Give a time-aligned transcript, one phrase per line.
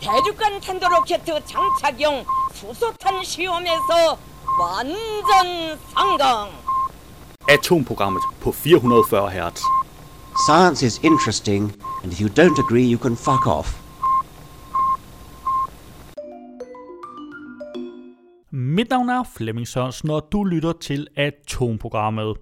[0.00, 2.24] 대륙간 탄도로켓 장착용
[2.54, 4.18] 수소탄 시험에서
[4.58, 6.50] 완전 성공.
[7.48, 9.62] Atomprogrammet på 440 Hz.
[10.46, 11.72] Science is interesting,
[12.02, 13.86] and if you don't agree, you can fuck off.
[18.50, 22.36] Mit navn er Flemming Sørensen, og du lytter til Atomprogrammet.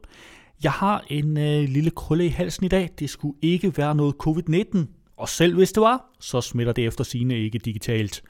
[0.62, 2.90] Jeg har en øh, lille krølle i halsen i dag.
[2.98, 4.97] Det skulle ikke være noget covid-19.
[5.19, 8.23] og selv hvis det var, så smitter det efter sine ikke digitalt.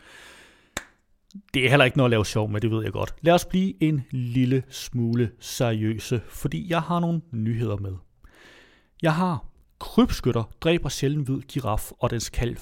[1.54, 3.16] Det er heller ikke noget at lave sjov med, det ved jeg godt.
[3.22, 7.94] Lad os blive en lille smule seriøse, fordi jeg har nogle nyheder med.
[9.02, 9.46] Jeg har
[9.80, 12.58] krybskytter dræber sjældent hvid giraf og dens kalv.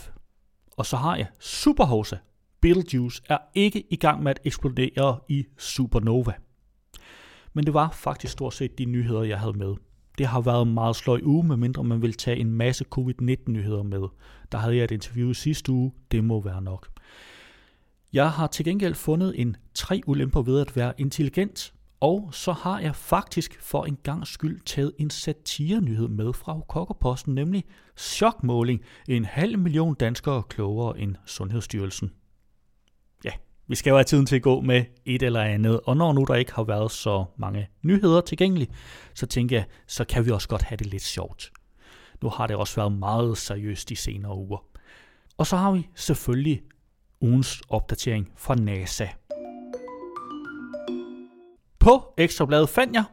[0.77, 2.17] Og så har jeg Superhosa.
[2.61, 6.33] Beetlejuice er ikke i gang med at eksplodere i supernova.
[7.53, 9.75] Men det var faktisk stort set de nyheder, jeg havde med.
[10.17, 14.01] Det har været en meget sløj uge, medmindre man vil tage en masse covid-19-nyheder med.
[14.51, 16.87] Der havde jeg et interview sidste uge, det må være nok.
[18.13, 22.79] Jeg har til gengæld fundet en tre ulemper ved at være intelligent, og så har
[22.79, 27.63] jeg faktisk for en gang skyld taget en satirenyhed med fra Kokkerposten, nemlig
[27.97, 28.81] chokmåling.
[29.07, 32.11] En halv million danskere klogere end Sundhedsstyrelsen.
[33.69, 36.23] Vi skal jo have tiden til at gå med et eller andet, og når nu
[36.23, 38.71] der ikke har været så mange nyheder tilgængelige,
[39.13, 41.51] så tænker jeg, så kan vi også godt have det lidt sjovt.
[42.21, 44.65] Nu har det også været meget seriøst de senere uger.
[45.37, 46.61] Og så har vi selvfølgelig
[47.21, 49.07] ugens opdatering fra NASA.
[51.79, 53.03] På Ekstrabladet fandt jeg,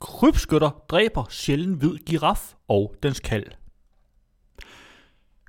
[0.00, 3.46] krybskytter dræber sjældent hvid giraf og dens kald.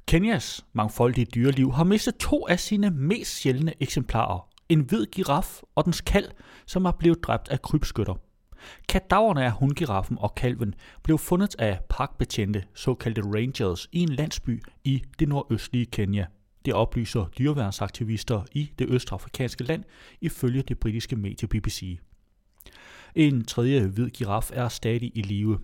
[0.08, 4.50] Kenyas mangfoldige dyreliv har mistet to af sine mest sjældne eksemplarer.
[4.70, 6.32] En hvid giraf og dens kalv,
[6.66, 8.14] som er blevet dræbt af krybskytter.
[8.90, 15.04] Kadaverne af hundgiraffen og kalven blev fundet af parkbetjente, såkaldte rangers, i en landsby i
[15.20, 16.26] det nordøstlige Kenya.
[16.66, 19.84] Det oplyser dyreværnsaktivister i det østafrikanske land,
[20.22, 22.00] ifølge det britiske medie BBC.
[23.16, 25.60] En tredje hvid giraf er stadig i live.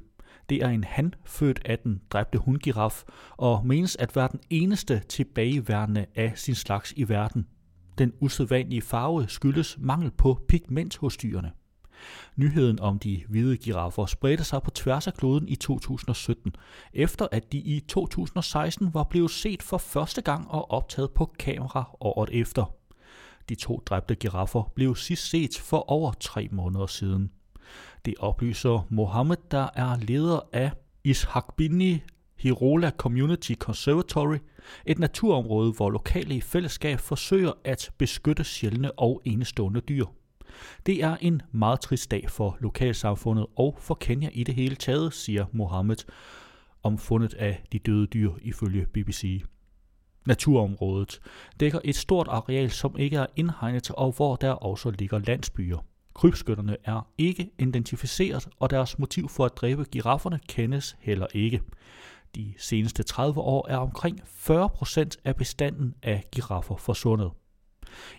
[0.52, 3.04] Det er en han født af den dræbte hundgiraf
[3.38, 7.48] og menes at være den eneste tilbageværende af sin slags i verden.
[7.98, 11.52] Den usædvanlige farve skyldes mangel på pigment hos dyrene.
[12.36, 16.56] Nyheden om de hvide giraffer spredte sig på tværs af kloden i 2017,
[16.94, 21.98] efter at de i 2016 var blevet set for første gang og optaget på kamera
[22.00, 22.76] året efter.
[23.50, 27.32] De to dræbte giraffer blev sidst set for over tre måneder siden.
[28.06, 30.72] Det oplyser Mohammed, der er leder af
[31.04, 32.02] Ishakbini
[32.38, 34.38] Hirola Community Conservatory,
[34.86, 40.06] et naturområde, hvor lokale i fællesskab forsøger at beskytte sjældne og enestående dyr.
[40.86, 45.14] Det er en meget trist dag for lokalsamfundet og for Kenya i det hele taget,
[45.14, 45.98] siger Mohammed
[46.84, 49.44] om fundet af de døde dyr ifølge BBC.
[50.26, 51.22] Naturområdet
[51.60, 55.78] dækker et stort areal, som ikke er indhegnet og hvor der også ligger landsbyer.
[56.22, 61.62] Krybskytterne er ikke identificeret, og deres motiv for at dræbe girafferne kendes heller ikke.
[62.36, 67.32] De seneste 30 år er omkring 40% af bestanden af giraffer forsvundet.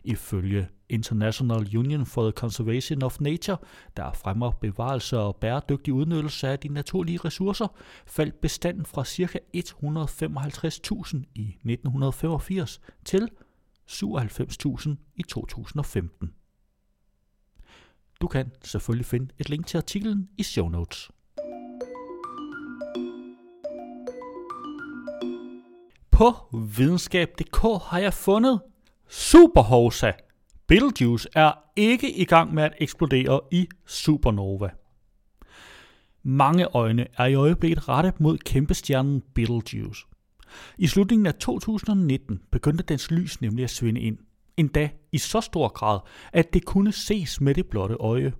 [0.04, 3.56] Ifølge International Union for the Conservation of Nature,
[3.96, 7.66] der fremmer bevarelse og bæredygtig udnyttelse af de naturlige ressourcer,
[8.06, 9.38] faldt bestanden fra ca.
[9.56, 13.28] 155.000 i 1985 til
[13.90, 16.32] 97.000 i 2015.
[18.22, 21.10] Du kan selvfølgelig finde et link til artiklen i show notes.
[26.10, 26.32] På
[26.76, 28.60] videnskab.dk har jeg fundet
[29.08, 30.12] Superhosa.
[30.66, 34.70] Betelgeuse er ikke i gang med at eksplodere i supernova.
[36.22, 40.06] Mange øjne er i øjeblikket rettet mod kæmpestjernen Betelgeuse.
[40.78, 44.18] I slutningen af 2019 begyndte dens lys nemlig at svinde ind–
[44.56, 46.00] endda i så stor grad,
[46.32, 48.32] at det kunne ses med det blotte øje.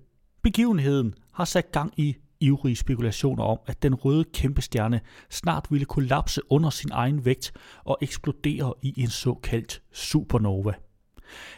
[0.43, 5.01] Begivenheden har sat gang i ivrige spekulationer om, at den røde kæmpestjerne
[5.31, 7.53] snart ville kollapse under sin egen vægt
[7.85, 10.73] og eksplodere i en såkaldt supernova.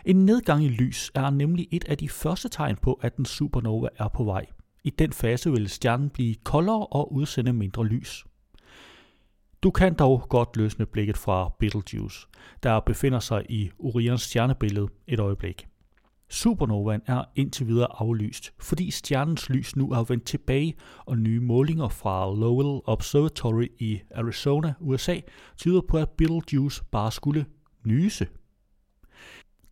[0.05, 3.89] En nedgang i lys er nemlig et af de første tegn på, at en supernova
[3.99, 4.47] er på vej.
[4.85, 8.25] I den fase vil stjernen blive koldere og udsende mindre lys.
[9.64, 12.26] Du kan dog godt løsne blikket fra Betelgeuse,
[12.62, 15.66] der befinder sig i Orions stjernebillede et øjeblik.
[16.28, 20.75] Supernovaen er indtil videre aflyst, fordi stjernens lys nu er vendt tilbage,
[21.06, 25.20] og nye målinger fra Lowell Observatory i Arizona, USA,
[25.56, 27.46] tyder på, at Betelgeuse bare skulle
[27.84, 28.26] nyse.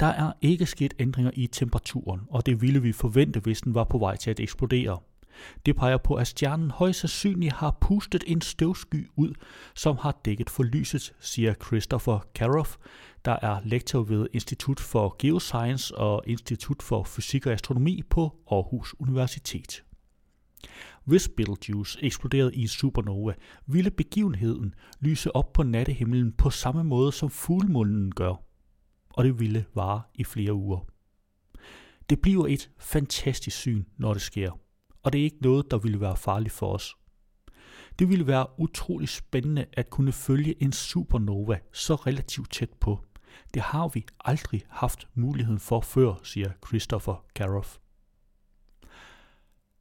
[0.01, 3.85] Der er ikke sket ændringer i temperaturen, og det ville vi forvente, hvis den var
[3.85, 4.99] på vej til at eksplodere–
[5.67, 9.35] det peger på, at stjernen højst sandsynligt har pustet en støvsky ud,
[9.75, 12.77] som har dækket for lyset, siger Christopher Karoff,
[13.25, 18.95] der er lektor ved Institut for Geoscience og Institut for Fysik og Astronomi på Aarhus
[18.99, 19.85] Universitet.
[21.05, 23.35] Hvis Betelgeuse eksploderede i en supernova,
[23.67, 28.35] ville begivenheden lyse op på nattehimlen på samme måde som fuldmånen gør,
[29.11, 30.87] og det ville vare i flere uger.
[32.11, 34.59] Det bliver et fantastisk syn, når det sker,
[35.03, 36.97] og det er ikke noget, der ville være farligt for os.
[37.99, 43.01] Det ville være utrolig spændende at kunne følge en supernova så relativt tæt på.
[43.55, 47.79] Det har vi aldrig haft muligheden for før, siger Christopher Karoff.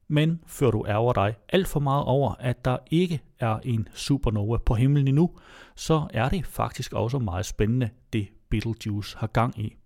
[0.07, 4.57] Men før du ærger dig alt for meget over, at der ikke er en supernova
[4.57, 5.37] på himlen endnu,
[5.75, 9.80] så er det faktisk også meget spændende, det Beetlejuice har gang i.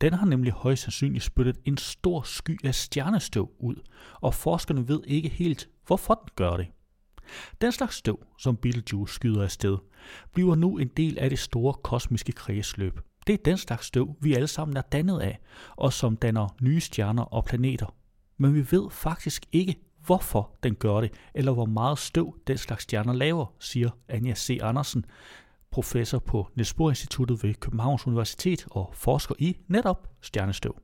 [0.00, 3.74] Den har nemlig højst sandsynligt spyttet en stor sky af stjernestøv ud,
[4.20, 6.66] og forskerne ved ikke helt, hvorfor den gør det.
[7.60, 9.78] Den slags støv, som Betelgeuse skyder afsted,
[10.32, 13.00] bliver nu en del af det store kosmiske kredsløb.
[13.26, 15.38] Det er den slags støv, vi alle sammen er dannet af,
[15.76, 17.94] og som danner nye stjerner og planeter.
[18.36, 22.82] Men vi ved faktisk ikke, hvorfor den gør det, eller hvor meget støv den slags
[22.82, 24.58] stjerner laver, siger Anja C.
[24.62, 25.04] Andersen,
[25.70, 30.78] professor på Niels Bohr Instituttet ved Københavns Universitet og forsker i netop stjernestøv.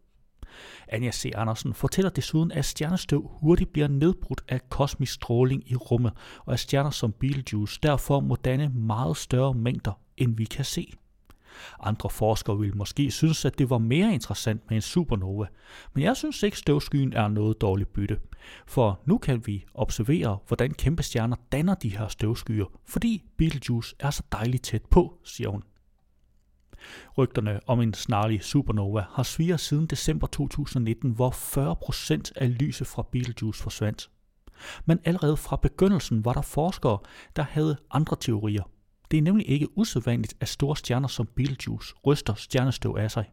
[0.88, 1.32] Anja C.
[1.34, 6.12] Andersen fortæller desuden, at stjernestøv hurtigt bliver nedbrudt af kosmisk stråling i rummet,
[6.46, 10.92] og at stjerner som Betelgeuse derfor må danne meget større mængder, end vi kan se.
[11.81, 15.47] Andre forskere vil måske synes, at det var mere interessant med en supernova,
[15.95, 18.19] men jeg synes ikke, støvskyen er noget dårligt bytte.
[18.67, 24.11] For nu kan vi observere, hvordan kæmpe stjerner danner de her støvskyer, fordi Betelgeuse er
[24.11, 25.62] så dejligt tæt på, siger hun.
[27.19, 33.06] Rygterne om en snarlig supernova har sviger siden december 2019, hvor 40% af lyset fra
[33.12, 34.11] Betelgeuse forsvandt.
[34.85, 36.99] Men allerede fra begyndelsen var der forskere,
[37.37, 38.62] der havde andre teorier.
[39.14, 43.31] Det er nemlig ikke usædvanligt, at store stjerner som Beetlejuice ryster stjernestøv af sig.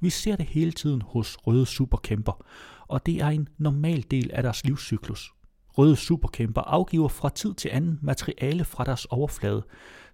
[0.00, 2.44] Vi ser det hele tiden hos røde superkæmper,
[2.88, 5.30] og det er en normal del af deres livscyklus.
[5.68, 9.62] Røde superkæmper afgiver fra tid til anden materiale fra deres overflade,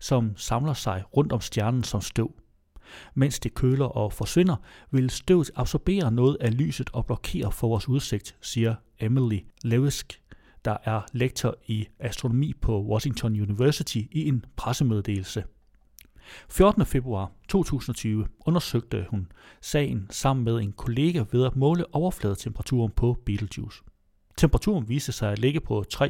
[0.00, 2.34] som samler sig rundt om stjernen som støv.
[3.14, 4.56] Mens det køler og forsvinder,
[4.90, 10.21] vil støvet absorbere noget af lyset og blokere for vores udsigt, siger Emily Lewisk,
[10.64, 15.44] der er lektor i astronomi på Washington University i en pressemeddelelse.
[16.48, 16.86] 14.
[16.86, 23.82] februar 2020 undersøgte hun sagen sammen med en kollega ved at måle overfladetemperaturen på Betelgeuse.
[24.36, 26.04] Temperaturen viste sig at ligge på 3.325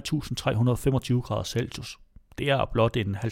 [1.21, 1.99] grader Celsius.
[2.39, 3.23] Det er blot en 50-100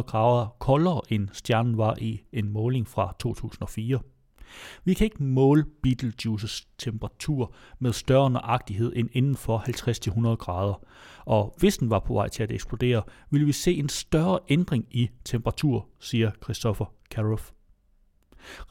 [0.00, 4.00] grader koldere end stjernen var i en måling fra 2004.
[4.84, 9.58] Vi kan ikke måle Beetlejuices temperatur med større nøjagtighed end inden for
[10.32, 10.84] 50-100 grader,
[11.24, 14.86] og hvis den var på vej til at eksplodere, ville vi se en større ændring
[14.90, 17.50] i temperatur, siger Christopher Karoff.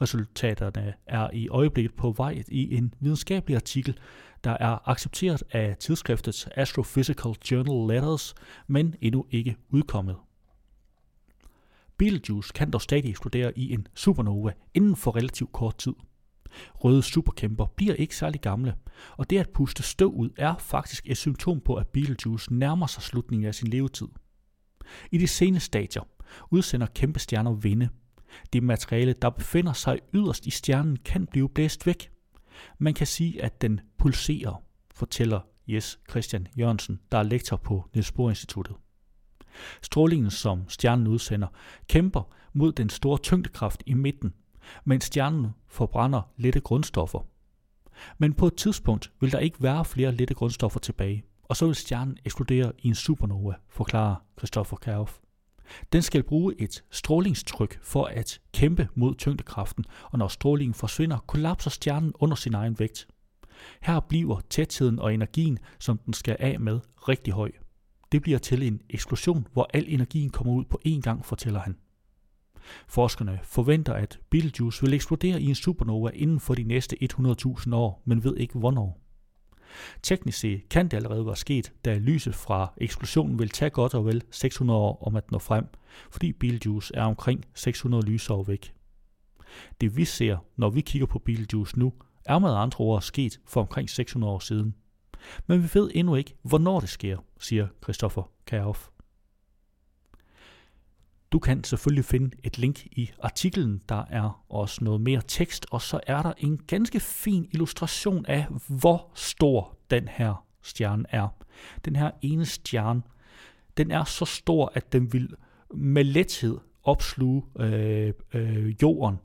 [0.00, 3.98] Resultaterne er i øjeblikket på vej i en videnskabelig artikel,
[4.44, 8.34] der er accepteret af tidsskriftet Astrophysical Journal Letters,
[8.66, 10.16] men endnu ikke udkommet.
[12.00, 15.92] Betelgeuse kan dog stadig eksplodere i en supernova inden for relativt kort tid.
[16.74, 18.74] Røde superkæmper bliver ikke særlig gamle,
[19.16, 23.02] og det at puste støv ud er faktisk et symptom på, at Betelgeuse nærmer sig
[23.02, 24.08] slutningen af sin levetid.
[25.10, 26.02] I de sene stadier
[26.50, 27.88] udsender kæmpe stjerner vinde.
[28.52, 32.10] Det materiale, der befinder sig yderst i stjernen, kan blive blæst væk.
[32.78, 34.62] Man kan sige, at den pulserer,
[34.94, 38.76] fortæller Jes Christian Jørgensen, der er lektor på Niels Bohr Instituttet.
[39.82, 41.48] Strålingen, som stjernen udsender,
[41.88, 44.34] kæmper mod den store tyngdekraft i midten,
[44.84, 47.20] mens stjernen forbrænder lette grundstoffer.
[48.18, 51.74] Men på et tidspunkt vil der ikke være flere lette grundstoffer tilbage, og så vil
[51.74, 55.18] stjernen eksplodere i en supernova, forklarer Christopher Kauf.
[55.92, 61.70] Den skal bruge et strålingstryk for at kæmpe mod tyngdekraften, og når strålingen forsvinder, kollapser
[61.70, 63.08] stjernen under sin egen vægt.
[63.80, 67.52] Her bliver tætheden og energien, som den skal af med, rigtig høj.
[68.12, 71.76] Det bliver til en eksplosion, hvor al energien kommer ud på én gang, fortæller han.
[72.88, 78.02] Forskerne forventer, at Betelgeuse vil eksplodere i en supernova inden for de næste 100.000 år,
[78.04, 79.00] men ved ikke hvornår.
[80.02, 84.06] Teknisk set kan det allerede være sket, da lyset fra eksplosionen vil tage godt og
[84.06, 85.66] vel 600 år om at nå frem,
[86.10, 88.74] fordi Betelgeuse er omkring 600 lysår væk.
[89.80, 91.92] Det vi ser, når vi kigger på Betelgeuse nu,
[92.24, 94.74] er med andre ord sket for omkring 600 år siden.
[95.46, 98.88] Men vi ved endnu ikke, hvornår det sker, siger Christoffer Kærhoff.
[101.32, 103.82] Du kan selvfølgelig finde et link i artiklen.
[103.88, 108.46] Der er også noget mere tekst, og så er der en ganske fin illustration af,
[108.68, 111.28] hvor stor den her stjerne er.
[111.84, 113.02] Den her ene stjerne,
[113.76, 115.34] den er så stor, at den vil
[115.74, 119.16] med lethed opsluge øh, øh, jorden.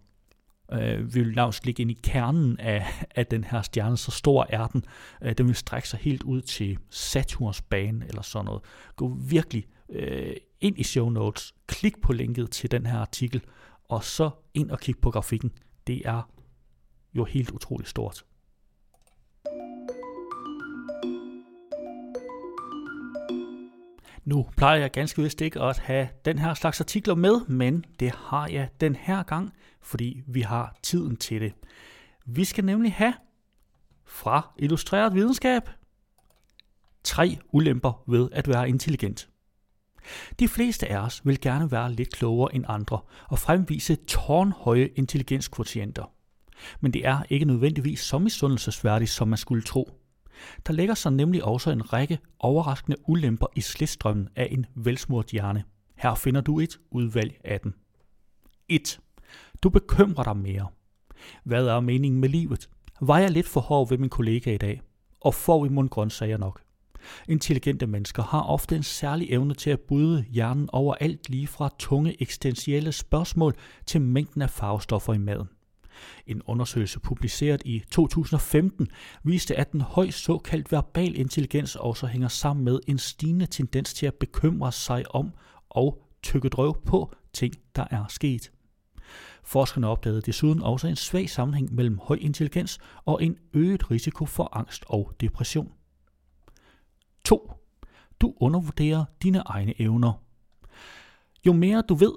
[0.72, 4.68] Øh, vil nærmest ligge ind i kernen af, af den her stjerne, så stor er
[4.68, 4.84] den.
[5.22, 8.62] Øh, den vil strække sig helt ud til Saturns bane eller sådan noget.
[8.96, 13.42] Gå virkelig øh, ind i show notes, klik på linket til den her artikel,
[13.90, 15.52] og så ind og kig på grafikken.
[15.88, 16.30] Det er
[17.14, 18.26] jo helt utroligt stort.
[24.26, 28.12] Nu plejer jeg ganske vist ikke at have den her slags artikler med, men det
[28.12, 29.54] har jeg den her gang,
[29.86, 31.54] fordi vi har tiden til det.
[32.26, 33.14] Vi skal nemlig have
[34.06, 35.70] fra Illustreret Videnskab
[37.04, 39.30] tre ulemper ved at være intelligent.
[40.40, 46.12] De fleste af os vil gerne være lidt klogere end andre og fremvise tårnhøje intelligenskvotienter.
[46.80, 49.90] Men det er ikke nødvendigvis så misundelsesværdigt, som man skulle tro.
[50.68, 55.64] Der lægger sig nemlig også en række overraskende ulemper i slidstrømmen af en velsmurt hjerne.
[55.96, 57.74] Her finder du et udvalg af dem.
[58.70, 59.00] 1.
[59.66, 60.68] Du bekymrer dig mere.
[61.44, 62.70] Hvad er meningen med livet?
[63.02, 64.82] Var jeg lidt for hård ved min kollega i dag?
[65.22, 66.62] Og får vi mundgrøntsager nok?
[67.28, 71.70] Intelligente mennesker har ofte en særlig evne til at bryde hjernen over alt lige fra
[71.80, 73.56] tunge eksistentielle spørgsmål
[73.86, 75.50] til mængden af farvestoffer i maden.
[76.28, 78.88] En undersøgelse publiceret i 2015
[79.24, 84.06] viste, at den høj såkaldt verbal intelligens også hænger sammen med en stigende tendens til
[84.06, 85.32] at bekymre sig om
[85.70, 88.52] og tykke drøv på ting, der er sket.
[89.44, 94.58] Forskerne opdagede desuden også en svag sammenhæng mellem høj intelligens og en øget risiko for
[94.58, 95.72] angst og depression.
[97.24, 97.52] 2.
[98.22, 100.14] Du undervurderer dine egne evner.
[101.46, 102.14] Jo mere du ved,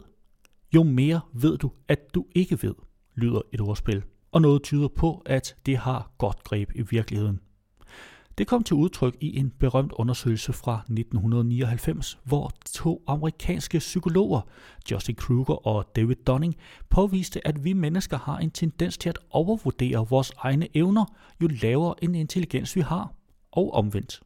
[0.75, 2.75] jo mere ved du, at du ikke ved,
[3.14, 4.02] lyder et ordspil,
[4.33, 7.40] og noget tyder på, at det har godt greb i virkeligheden.
[8.38, 14.40] Det kom til udtryk i en berømt undersøgelse fra 1999, hvor to amerikanske psykologer,
[14.90, 16.57] Justin Kruger og David Dunning,
[16.88, 21.04] påviste, at vi mennesker har en tendens til at overvurdere vores egne evner,
[21.42, 23.12] jo lavere en intelligens vi har,
[23.52, 24.21] og omvendt.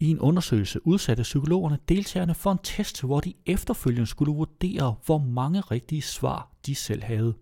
[0.00, 5.18] I en undersøgelse udsatte psykologerne deltagerne for en test, hvor de efterfølgende skulle vurdere, hvor
[5.18, 7.34] mange rigtige svar de selv havde.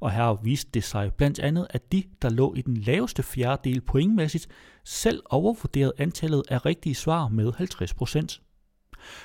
[0.00, 3.80] Og her viste det sig blandt andet, at de, der lå i den laveste fjerdedel
[3.80, 4.48] pointmæssigt,
[4.84, 8.40] selv overvurderede antallet af rigtige svar med 50%.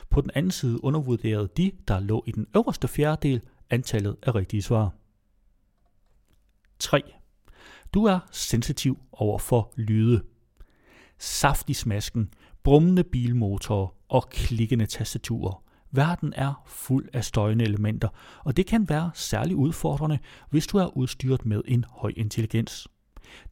[0.10, 4.62] På den anden side undervurderede de, der lå i den øverste fjerdedel, antallet af rigtige
[4.62, 4.93] svar.
[6.79, 7.01] 3.
[7.93, 10.24] Du er sensitiv over for lyde.
[11.17, 15.63] Saftig smasken, brummende bilmotorer og klikkende tastaturer.
[15.91, 18.07] Verden er fuld af støjende elementer,
[18.43, 20.19] og det kan være særlig udfordrende,
[20.50, 22.88] hvis du er udstyret med en høj intelligens.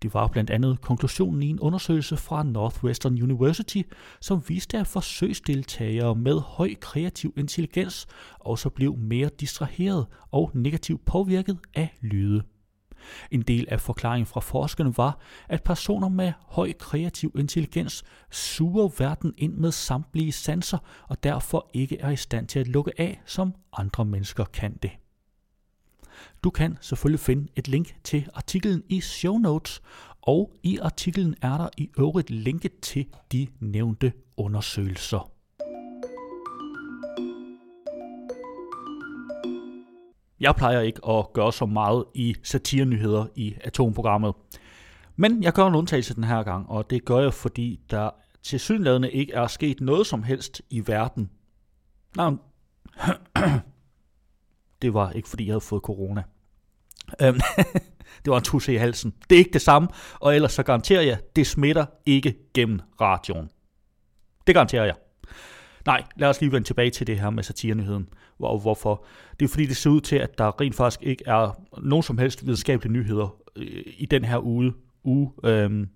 [0.01, 3.81] Det var blandt andet konklusionen i en undersøgelse fra Northwestern University,
[4.21, 8.07] som viste, at forsøgsdeltagere med høj kreativ intelligens
[8.39, 12.43] også blev mere distraheret og negativt påvirket af lyde.
[13.31, 19.33] En del af forklaringen fra forskerne var, at personer med høj kreativ intelligens suger verden
[19.37, 23.55] ind med samtlige sanser og derfor ikke er i stand til at lukke af, som
[23.77, 24.91] andre mennesker kan det.
[26.43, 29.81] Du kan selvfølgelig finde et link til artiklen i show notes,
[30.21, 35.38] og i artiklen er der i øvrigt linket til de nævnte undersøgelser.
[40.39, 44.33] Jeg plejer ikke at gøre så meget i satirenyheder i atomprogrammet.
[45.15, 48.09] Men jeg gør en undtagelse den her gang, og det gør jeg, fordi der
[48.43, 51.29] til synlædende ikke er sket noget som helst i verden.
[52.17, 52.31] Nej,
[54.81, 56.23] det var ikke fordi jeg havde fået corona.
[57.21, 57.39] Øhm,
[58.25, 59.13] det var en tusse i halsen.
[59.29, 59.87] Det er ikke det samme,
[60.19, 63.49] og ellers så garanterer jeg, det smitter ikke gennem radioen.
[64.47, 64.95] Det garanterer jeg.
[65.85, 68.09] Nej, lad os lige vende tilbage til det her med satirenyheden.
[68.37, 69.05] Hvor, hvorfor?
[69.39, 72.17] Det er fordi, det ser ud til, at der rent faktisk ikke er nogen som
[72.17, 74.73] helst videnskabelige nyheder øh, i den her uge.
[75.03, 75.89] uge øhm,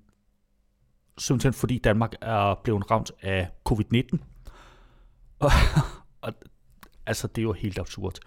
[1.17, 4.17] simpelthen fordi Danmark er blevet ramt af covid-19.
[5.39, 5.51] Og,
[6.21, 6.33] og,
[7.05, 8.19] altså, det er jo helt absurd.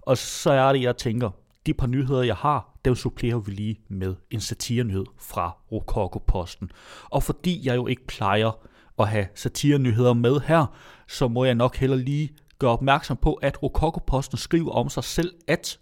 [0.00, 1.30] Og så er det, jeg tænker,
[1.66, 6.70] de par nyheder, jeg har, dem supplerer vi lige med en satirenyhed fra Rokoko-posten.
[7.04, 8.68] Og fordi jeg jo ikke plejer
[9.00, 10.66] at have satirenyheder med her,
[11.08, 15.34] så må jeg nok heller lige gøre opmærksom på, at Rokokoposten skriver om sig selv,
[15.48, 15.78] at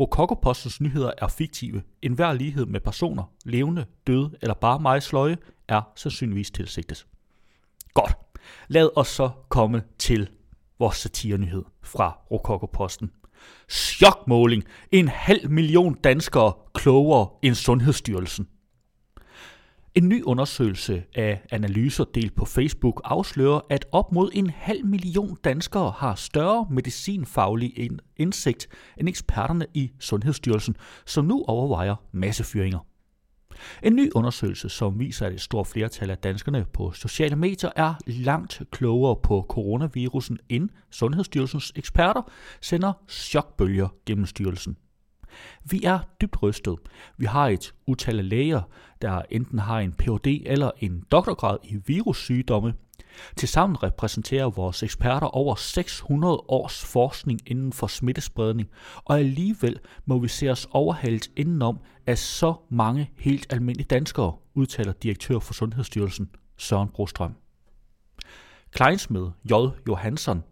[0.00, 1.82] Rokokopostens nyheder er fiktive.
[2.02, 5.36] En hver lighed med personer, levende, døde eller bare meget sløje,
[5.68, 7.06] er sandsynligvis tilsigtet.
[7.94, 8.12] Godt.
[8.68, 10.28] Lad os så komme til
[10.78, 13.10] vores satirenyhed fra Rokokoposten.
[13.68, 14.64] Chokmåling.
[14.92, 18.48] En halv million danskere klogere end Sundhedsstyrelsen.
[19.96, 25.38] En ny undersøgelse af analyser delt på Facebook afslører, at op mod en halv million
[25.44, 30.76] danskere har større medicinfaglig indsigt end eksperterne i Sundhedsstyrelsen,
[31.06, 32.78] som nu overvejer massefyringer.
[33.82, 37.94] En ny undersøgelse, som viser, at et stort flertal af danskerne på sociale medier er
[38.06, 44.76] langt klogere på coronavirusen end Sundhedsstyrelsens eksperter, sender chokbølger gennem styrelsen.
[45.64, 46.76] Vi er dybt rystet.
[47.16, 48.62] Vi har et utal af læger,
[49.02, 50.42] der enten har en Ph.D.
[50.46, 52.74] eller en doktorgrad i virussygdomme.
[53.36, 58.68] Tilsammen repræsenterer vores eksperter over 600 års forskning inden for smittespredning,
[59.04, 64.92] og alligevel må vi se os overhalet indenom af så mange helt almindelige danskere, udtaler
[64.92, 67.34] direktør for Sundhedsstyrelsen Søren Brostrøm.
[68.70, 69.52] Kleinsmed J.
[69.88, 70.42] Johansson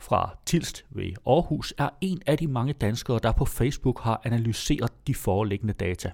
[0.00, 5.06] fra Tilst ved Aarhus er en af de mange danskere, der på Facebook har analyseret
[5.06, 6.12] de foreliggende data.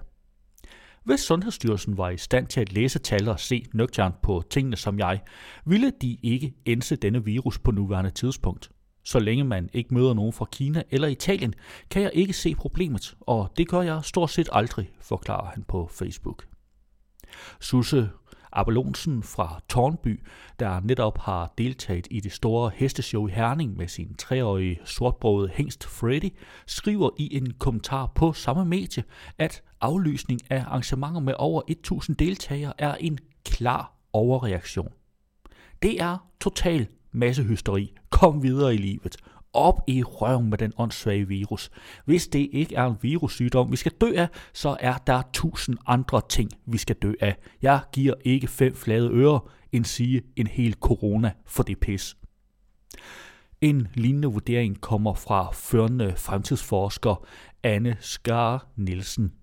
[1.03, 4.99] Hvis Sundhedsstyrelsen var i stand til at læse tal og se nøgternt på tingene som
[4.99, 5.21] jeg,
[5.65, 8.71] ville de ikke ense denne virus på nuværende tidspunkt.
[9.03, 11.53] Så længe man ikke møder nogen fra Kina eller Italien,
[11.89, 15.87] kan jeg ikke se problemet, og det gør jeg stort set aldrig, forklarer han på
[15.91, 16.45] Facebook.
[17.61, 18.09] Susse
[18.55, 20.23] Abelonsen fra Tornby,
[20.59, 25.83] der netop har deltaget i det store hesteshow i Herning med sin treårige sortbrogede hengst
[25.83, 26.29] Freddy,
[26.65, 29.03] skriver i en kommentar på samme medie,
[29.37, 34.91] at aflysning af arrangementer med over 1000 deltagere er en klar overreaktion.
[35.81, 37.93] Det er total massehysteri.
[38.09, 39.17] Kom videre i livet
[39.55, 41.69] op i røven med den åndssvage virus.
[42.05, 46.21] Hvis det ikke er en virussygdom, vi skal dø af, så er der tusind andre
[46.29, 47.35] ting, vi skal dø af.
[47.61, 52.17] Jeg giver ikke fem flade ører, end sige en hel corona for det pis.
[53.61, 57.25] En lignende vurdering kommer fra førende fremtidsforsker
[57.63, 59.33] Anne Skar Nielsen.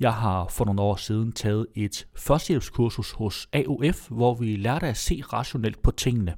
[0.00, 4.96] Jeg har for nogle år siden taget et førstehjælpskursus hos AOF, hvor vi lærte at
[4.96, 6.34] se rationelt på tingene.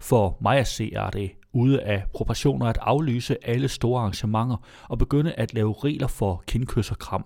[0.00, 4.56] For mig at se er det ude af proportioner at aflyse alle store arrangementer
[4.88, 7.24] og begynde at lave regler for kindkys og kram.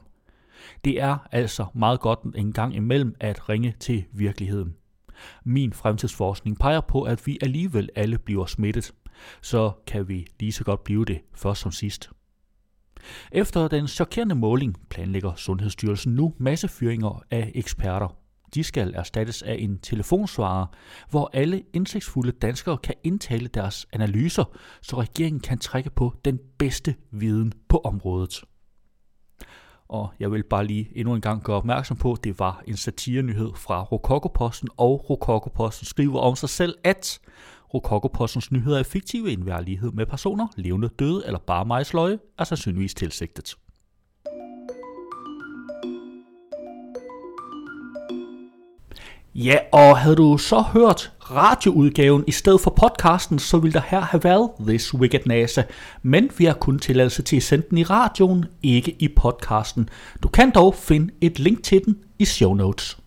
[0.85, 4.75] Det er altså meget godt en gang imellem at ringe til virkeligheden.
[5.45, 8.93] Min fremtidsforskning peger på, at vi alligevel alle bliver smittet.
[9.43, 12.11] Så kan vi lige så godt blive det først som sidst.
[13.33, 18.17] Efter den chokerende måling planlægger Sundhedsstyrelsen nu massefyringer af eksperter
[18.57, 20.67] de skal erstattes af en telefonsvarer,
[21.11, 24.45] hvor alle indsigtsfulde danskere kan indtale deres analyser,
[24.83, 28.45] så regeringen kan trække på den bedste viden på området.
[29.89, 32.77] Og jeg vil bare lige endnu en gang gøre opmærksom på, at det var en
[32.77, 37.21] satirenyhed fra Rokokoposten, og Rokokoposten skriver om sig selv, at
[37.75, 42.45] Rokokopostens nyheder er fiktive i enhver lighed med personer, levende, døde eller bare majsløje, er
[42.45, 43.57] sandsynligvis tilsigtet.
[49.39, 54.01] Ja, og havde du så hørt radioudgaven i stedet for podcasten, så ville der her
[54.01, 55.63] have været This Wicked NASA.
[56.03, 59.89] Men vi har kun tilladelse til at sende den i radioen, ikke i podcasten.
[60.23, 62.99] Du kan dog finde et link til den i show notes.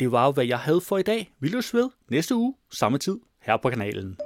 [0.00, 1.30] Det var jo, hvad jeg havde for i dag.
[1.40, 4.16] Vi løs ved næste uge, samme tid, her på kanalen.